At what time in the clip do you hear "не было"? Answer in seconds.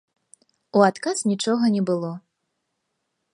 1.75-2.11